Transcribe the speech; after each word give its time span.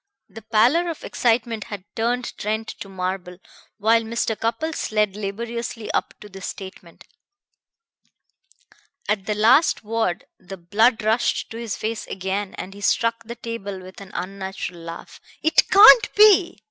The 0.27 0.41
pallor 0.41 0.89
of 0.89 1.03
excitement 1.03 1.65
had 1.65 1.83
turned 1.95 2.35
Trent 2.35 2.67
to 2.79 2.89
marble 2.89 3.37
while 3.77 4.01
Mr. 4.01 4.35
Cupples 4.35 4.91
led 4.91 5.15
laboriously 5.15 5.91
up 5.91 6.15
to 6.21 6.27
this 6.27 6.47
statement. 6.47 7.05
At 9.07 9.27
the 9.27 9.35
last 9.35 9.83
word 9.83 10.25
the 10.39 10.57
blood 10.57 11.03
rushed 11.03 11.51
to 11.51 11.57
his 11.57 11.77
face 11.77 12.07
again 12.07 12.55
and 12.55 12.73
he 12.73 12.81
struck 12.81 13.23
the 13.25 13.35
table 13.35 13.79
with 13.79 14.01
an 14.01 14.09
unnatural 14.15 14.79
laugh. 14.79 15.21
"It 15.43 15.69
can't 15.69 16.15
be!" 16.15 16.59